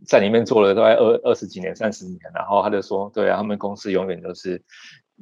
[0.07, 4.63] 在里面做了大概二二十几年、三十年，然后他就说：“对啊，他们公司永远都是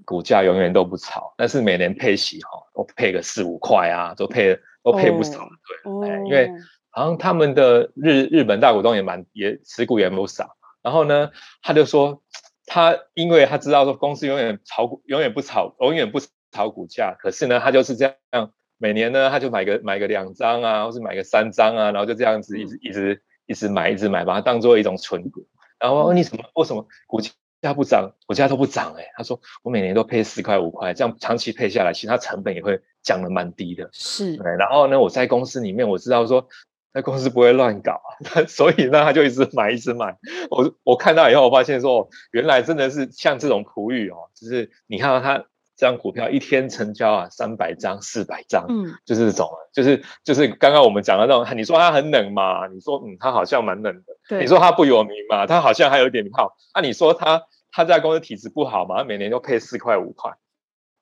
[0.05, 5.49] 股价永远都不炒，但是每年配息哈，都配个四五块啊，都配都配不少。
[5.85, 6.05] Oh.
[6.05, 6.51] 对，因为
[6.97, 10.57] 好像他们的日日本大股东也蛮也持股也不少。
[10.83, 11.31] 然后呢，
[11.63, 12.23] 他就说
[12.65, 16.19] 他因为他知道说公司永远炒股永远不炒永远不
[16.51, 25.47] 炒股价，可是呢，他就是这样每年呢他就买个买个两张啊，或是买个三张啊，然后就这样子一直一直。”一直买，一直买，把它当做一种存股。
[25.79, 26.43] 然后问你什么？
[26.57, 27.21] 为什么股
[27.63, 28.11] 价不涨？
[28.27, 29.09] 股价都不涨哎、欸。
[29.17, 33.89] 他说我每年都配四块五块，这样长期配下来，其实它成本也会降的蛮低的。
[33.93, 34.37] 是。
[34.37, 34.57] 对。
[34.57, 36.49] 然后呢，我在公司里面，我知道说
[36.97, 38.01] 那公司不会乱搞，
[38.49, 40.17] 所以呢，他就一直买，一直买。
[40.51, 45.45] 我我看到以后，我发现说，原来真的是像这种璞玉哦，就是你看到它。
[45.79, 51.55] 这张股票一天成交啊，三百张、四百张，嗯，就是这种，就是就是刚刚我们讲的那种。
[51.55, 52.67] 你说它很冷嘛？
[52.69, 54.17] 你说嗯，它好像蛮冷的。
[54.27, 54.41] 对。
[54.41, 55.47] 你说它不有名嘛？
[55.47, 56.57] 它好像还有点名号。
[56.75, 59.05] 那、啊、你说它它在公司体质不好嘛？
[59.05, 60.33] 每年都配四块五块。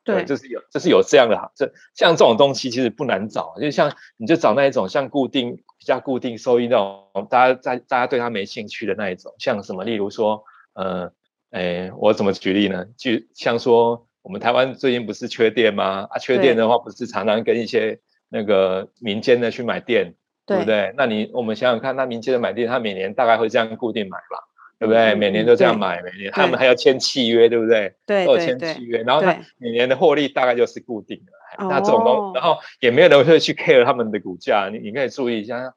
[0.03, 1.53] 对，对，就是有就是有这样的哈。
[1.55, 9.85] 这像这种东西其实不难找，就像你就找那一种像固定比较固定收益那种，大家在大家对他没兴趣的那一种，像什么？
[9.85, 10.43] 例如说，
[10.73, 11.13] 呃，
[11.51, 12.87] 哎，我怎么举例呢？
[12.97, 14.07] 就像说。
[14.25, 16.09] 我们台湾最近不是缺电吗？
[16.09, 20.15] 啊，缺电的话，不是常常跟一些那个民间的去买电，
[20.47, 20.95] 对，对不对？
[20.97, 24.39] 那你我们想想看，那民间的买电，他每年大概会这样固定买吧，
[24.79, 25.13] 对不对？
[25.13, 27.97] 嗯、每年都这样买，每年他们还要签契约，对不对？
[28.07, 31.33] 对，都有签契约，然后他每年的获利大概就是固定的。
[31.59, 35.75] 那这种东，然后也没有人会去 care 他们的股价，你你可以注意一下，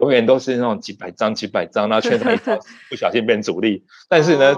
[0.00, 2.38] 永远都是那种几百张、几百张，然后券商一
[2.90, 4.54] 不小心变主力，但是呢，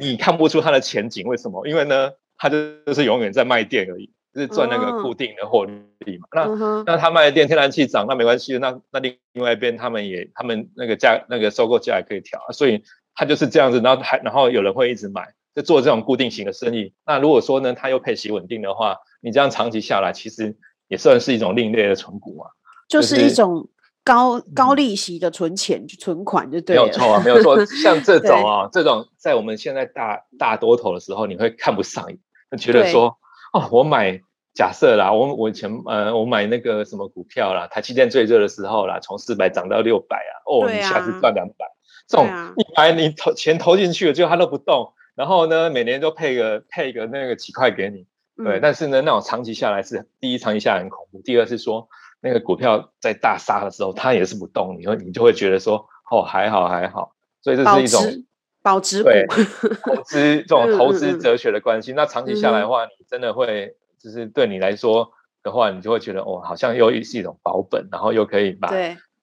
[0.00, 1.66] 你看不出它的前景，为什么？
[1.66, 2.12] 因为呢？
[2.38, 6.42] 它就是永远在卖电而已，就是赚那个固定的获利嘛。
[6.42, 6.58] Oh.
[6.84, 8.58] 那那他卖的电，天然气涨，那没关系。
[8.58, 12.82] 那那另另外一边，他们也他们那个价那个收购价也可以调，所以
[13.14, 13.80] 它就是这样子。
[13.80, 16.94] 然后还然后有人会一直买，就做这种固定型的生意。
[17.06, 20.54] 那如果说呢，它又配息稳定的话，你这样长期下来，其实
[20.88, 22.44] 也算是一种另类的存股嘛，
[22.88, 23.68] 就是一种
[24.04, 26.82] 高高利息的存钱、嗯、存款，就对了。
[26.82, 27.64] 没有错啊，没有错。
[27.82, 32.18] 像这种啊，这种在我们现在大大多头的时候，你会看不上眼。
[32.58, 33.16] 觉得说
[33.54, 34.20] 哦，我买
[34.52, 41.64] 假设啦，我我以前呃，我买那个什么股票啦，台积电最热的时候啦，从四百涨到六百啊，哦，你下次赚两百，
[42.06, 48.06] 这种你买你投钱投进去了，结果它都不动，然后呢，每年都配个配个那个几块给你，
[48.44, 51.88] 对，嗯、但是呢，那种长期下来是第一，长期下来很恐怖，第二是说
[52.20, 58.24] 那个股票在大杀的时候，它也是不动，你会你就会觉得说哦，还好还好，所以这是一种。
[58.64, 59.26] 保值对
[59.82, 65.10] 投资这种投资哲学的关系，嗯嗯，那长期下来的话，你真的会就是对你来说
[65.42, 68.72] 的话，你就会觉得哦，好像又是一种保本，然后又可以把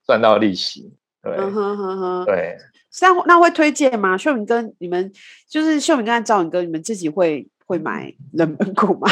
[0.05, 0.93] 赚到利息。
[1.23, 1.38] 对，
[2.25, 2.58] 对。
[3.01, 4.17] 那那会推荐吗？
[4.17, 5.10] 秀敏哥，你们
[5.47, 9.08] 就是秀敏跟赵颖哥，你们自己会会买冷门股吗？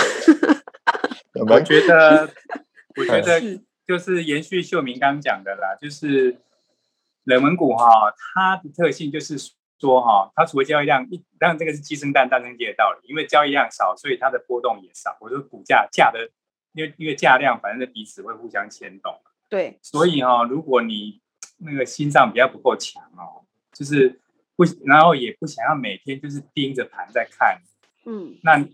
[1.47, 2.27] 我觉得，
[2.97, 6.41] 我觉得就是延续秀明刚讲的啦，就是
[7.25, 9.53] 冷门股哈，它的特性就是。
[9.79, 15.15] 说哈，它除了交易量一，当然这个是鸡生蛋，蛋生鸡的道理，因为交易量少，所以它的波动也少。
[15.21, 16.31] 我说股价价的，
[16.73, 19.13] 因为因为价量，反正彼此会互相牵动。
[19.47, 21.21] 对，所以哈，如果你
[21.59, 24.19] 那个心脏比较不够强哦，就是
[24.55, 27.61] 不，然后也不想要每天就是盯着盘在看，
[28.07, 28.67] 嗯，那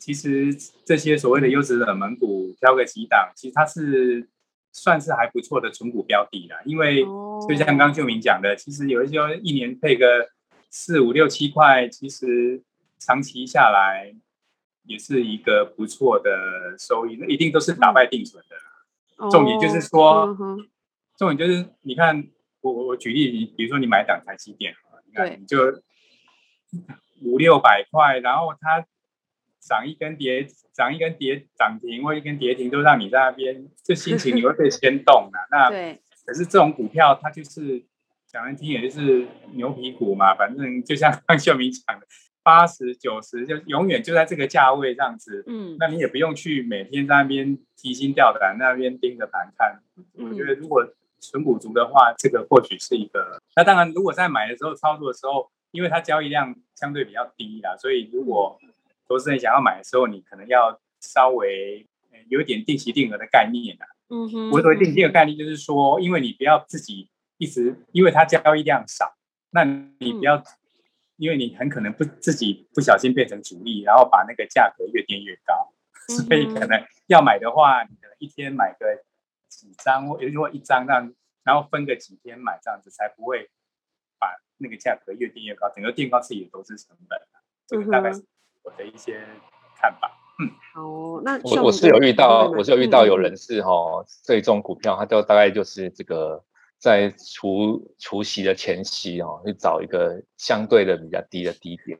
[0.00, 0.52] 其实
[0.84, 4.28] 这些所谓的优质冷门股，挑个几档，其实它是。
[4.70, 10.28] 算是还不错的存股标的啦，因为就像刚秀明讲的，其实有一些一年配个
[10.70, 12.62] 四五六七块，其实
[12.98, 14.14] 长期下来
[14.84, 17.16] 也是一个不错的收益。
[17.16, 19.30] 那一定都是打败定存的。
[19.30, 20.36] 重点就是说，
[21.16, 22.28] 重点就是你看，
[22.60, 24.74] 我我我举例，你比如说你买档台积电，
[25.06, 25.72] 你看你就
[27.22, 28.86] 五六百块，然后它。
[29.60, 35.38] 涨一根跌，涨一根跌涨停或一根跌停，都让你在那边，这心情你会被牵动的。
[35.50, 37.84] 那对，可是这种股票它就是
[38.26, 40.32] 讲难听，也就是牛皮股嘛。
[40.34, 42.06] 反正就像刚秀明讲的，
[42.42, 45.44] 八十九十就永远就在这个价位这样子。
[45.48, 49.82] 嗯，那你也不用去每天在那边提心吊胆，那边盯着盘看。
[50.14, 50.86] 我觉得如果
[51.20, 53.42] 纯股族的话，这个或许是一个。
[53.56, 58.58] 那当然，如果在买的时候操作的时候，因为它交易量相对比较低啦，所以如果
[59.06, 61.86] 投资人想要买的时候，你可能要稍微
[62.28, 63.86] 有一点定期定额的概念啊。
[64.08, 64.50] 嗯哼。
[64.50, 69.14] 我所谓定期定额概念就是说，因为你不要自己一直，因为它交易量少，
[69.50, 70.44] 那你不要，嗯、
[71.16, 75.72] 因为你很可能不自己不小心变成主力，然后把那个价格越垫越高。
[76.08, 79.02] 嗯、所以可能要买的话，你可能一天买个
[79.48, 81.12] 几张，或如果一张让，
[81.44, 83.57] 然后分个几天买，这样子才不会把
[84.58, 87.18] 那个价格越定越高，整个定高自己的投资成本。
[87.66, 88.22] 这个大概是
[88.62, 89.20] 我的一些
[89.80, 90.10] 看法。
[90.40, 96.44] 嗯，好，那我我是有遇到，我是有遇到有人是哈、哦，这种股票，他就大概就是这个
[96.78, 101.98] 在除除夕的前夕哦，去找一个相对的比较低的低点，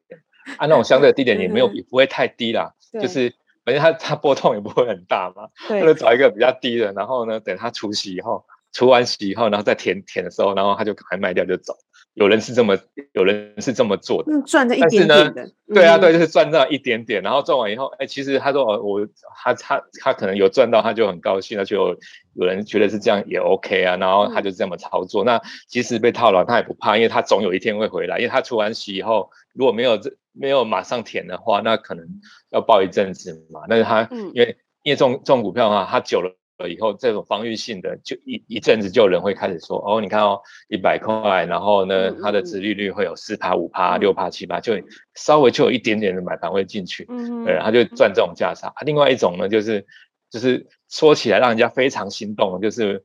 [0.56, 3.34] 啊，那种相对的低点也没有也不会太低啦，就是
[3.64, 11.74] 反正它它波动也不会很大嘛，或者找一个比较低的，然后呢，等它除息以后，除完息以后，然后再填填的时候，然后他就赶快卖掉就走。
[12.18, 12.76] 有人是这么，
[13.12, 15.50] 有人是这么做的，赚这一点点的。
[15.72, 19.06] 对啊，对，就是赚到一点点，然后赚完以后，哎，其实他说哦，我
[19.36, 21.96] 他他他可能有赚到，他就很高兴，那就
[22.34, 25.22] 有，人觉得是这样也 OK 啊，然后他就这么操作。
[25.22, 28.18] 嗯、那即使被套牢，他也不怕，因为他总有一天会回来。
[28.18, 32.04] 因为他出完息以后，如果没有这没有马上填的话，那可能
[32.50, 33.60] 要抱一阵子嘛。
[33.68, 36.34] 但是他、嗯、因为因为这种这种股票啊，他久了。
[36.58, 44.74] 了以后，这种防御性的就一一阵子，就有人会开始说：“哦，你看哦，一百块，然后呢，它的殖利率会有四趴、五趴、六趴、七趴，就
[45.14, 48.72] 稍微就有一点点的买盘会进去，嗯，对，他就赚这种价差。
[48.84, 49.86] 另外一种呢，就是
[50.30, 53.04] 就是说起来让人家非常心动，就是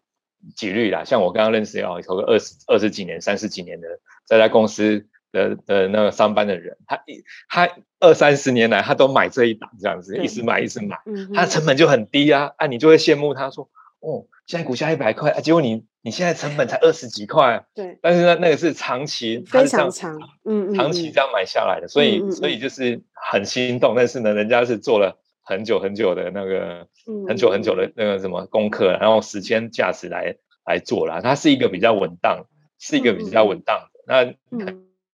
[0.56, 3.88] 几率啦，像我刚刚认识哦，投个二十二十几年、三十几年的
[4.26, 7.68] 在家公司。”的的那个上班的人，他一他
[8.00, 10.96] 二三十年来，他都买这一档这样子，一直买一直买，
[11.34, 13.68] 他的成本就很低啊，啊，你就会羡慕他说，
[14.00, 20.16] 哦，现在股价一百块啊，结果你你现在成本才二十几块，对，但是呢，那个是长期，非常长，
[20.46, 26.88] 嗯嗯，长期这样买下来的，所以所以就是很心动，但是呢，人家是做了很久很久的那个，
[27.28, 32.46] 很久很久的那个什么功课，然后时间价值来来做了，它是一个比较稳当，
[32.78, 34.74] 是一个比较稳当的，那。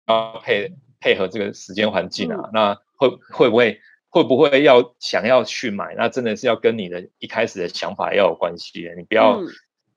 [0.09, 3.79] 要配配合这个时间环境啊，嗯、那会会不会
[4.09, 5.93] 会不会要想要去买？
[5.95, 8.89] 那真的是要跟你的一开始的想法要有关系。
[8.97, 9.39] 你不要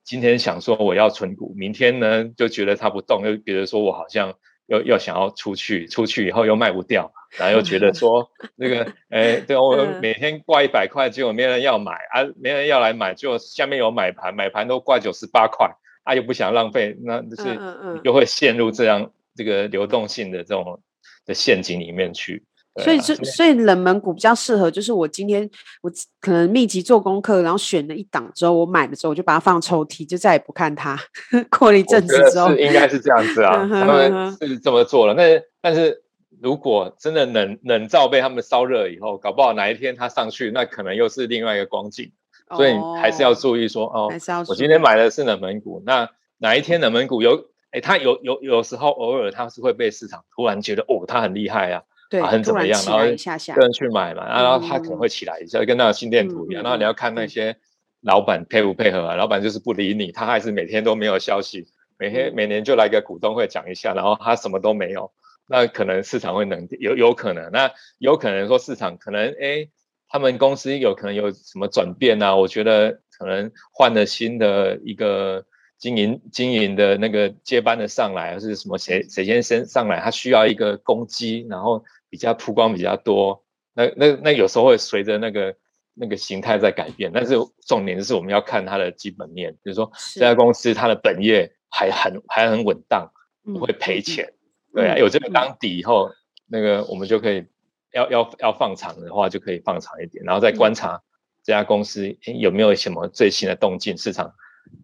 [0.05, 4.35] 今天想说我要存股，明天呢就觉得它不动，又觉得说我好像
[4.67, 15.71] 又又想要出去，出去以后又卖不掉，然后又觉得说 那个哎，对我每天挂一百块，结果没人要买啊，没人要来买，就下面有买盘，买盘都挂九十八块，
[16.05, 17.55] 啊又不想浪费，那就是
[17.95, 19.11] 你就会陷入这样。
[19.35, 20.81] 这个流动性的这种
[21.25, 25.49] 的陷阱里面去，啊、所以这所以冷门股比较适合，就是我今天
[25.83, 30.99] 我可能密集做功课，然后选了一档之后，我买了之后我就把它放抽屉，就再也不看它。
[31.51, 35.15] 过了一阵子之后，是应该是这样子啊，他们是这么做了。
[35.15, 36.03] 那但是
[36.41, 42.13] 如果真的冷冷灶被他们烧热以后，搞不好哪一天它上去，那可能又是另外一个光景。
[42.55, 47.52] 所以还是要注意说哦，哦我今天买的是冷门股，那哪一天冷门股有？
[47.73, 56.63] 哎，他有有有时候偶尔他是会被市场突然觉得哦，他很厉害啊，对啊，很怎么样，然后个人去买嘛，然后他可能会起来一下，嗯、跟那个心电图一样。
[56.63, 57.57] 嗯、然后你要看那些
[58.03, 61.67] 老板配不配合啊，嗯、老板就是不理你，他还是每天都没有消息，
[61.99, 65.11] 每天、嗯、每年就来个股东会讲一下，然后他什么都没有，
[65.47, 69.67] 那可能市场会冷，有有可能，那有可能说市场可能哎，
[70.11, 72.37] 他们公司有可能有什么转变啊？
[72.37, 75.47] 我觉得可能换了新的一个。
[75.83, 79.99] 经营经营的那个接班的上来，还是什么谁谁先先上来？
[79.99, 83.43] 他需要一个攻击，然后比较曝光比较多。
[83.75, 85.57] 那那那有时候会随着那个
[85.93, 87.35] 那个形态在改变，但是
[87.67, 93.11] 重点就是我们要看它的基本面，比如说这家公司它的本业还很还很稳当，
[93.43, 94.33] 不会赔钱。
[94.73, 96.13] 嗯、对啊，有这个当底以后，
[96.47, 97.45] 那个我们就可以
[97.93, 101.03] 要要要放长的话，就可以放长一点，然后再观察
[101.43, 104.33] 这家公司有没有什么最新的动静，市场。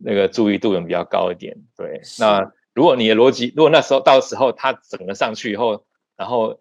[0.00, 2.00] 那个注意度也比较高一点，对。
[2.18, 5.84] 那如果你的逻辑，如果那时候到时候它整个上去以后，
[6.16, 6.60] 然后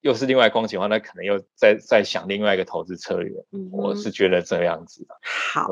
[0.00, 3.32] 又是另外光景的话，那可能又再再想另外一个投资策略。
[3.52, 5.14] 嗯，我是觉得这样子的。
[5.22, 5.68] 好。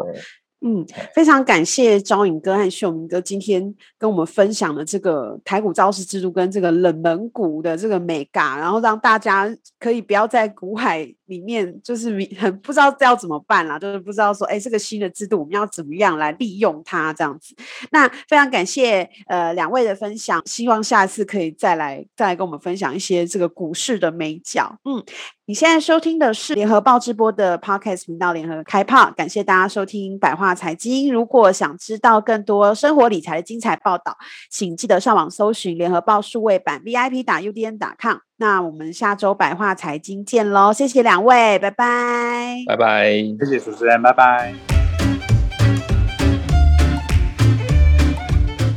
[0.60, 0.84] 嗯，
[1.14, 17.54] 非常感谢招颖哥和秀明哥今天跟我们分享的这个台股招式制度跟这个冷门股的这个美嘎，然后让大家可以不要在股海里面就是很不知道要怎么办啦，就是不知道说，哎，这个新的制度我们要怎么样来利用它这样子。
[17.92, 24.78] 那非常感谢呃两位的分享，希望下次可以再来再来跟我们分享一些这个股市的眉角。
[24.84, 25.04] 嗯。
[25.48, 31.10] 你现在收听的是联合报直播的 Podcast 频道，联合开炮，感谢大家收听百话财经。
[31.10, 34.14] 如果想知道更多生活理财的精彩报道，
[34.50, 38.27] 请记得上网搜寻联合报数位版 VIP 打 UDN 打 com。
[38.40, 43.10] 那我们下周百话财经见喽，谢谢两位，拜拜，拜拜，
[43.40, 44.54] 谢谢主持人，拜拜。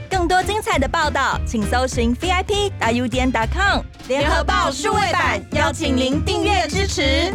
[0.09, 7.31] 更多精彩的报道，请搜寻 VIP 大 U 点 com 联合报数位版，邀请您订阅支持。